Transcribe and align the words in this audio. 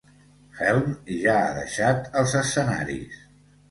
Helm 0.61 0.87
ja 1.19 1.37
ha 1.43 1.53
deixat 1.61 2.11
els 2.23 2.37
escenaris. 2.45 3.27